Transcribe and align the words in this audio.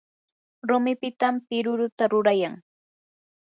rumipitam 0.69 1.33
piruruta 1.47 2.03
rurayan. 2.11 2.53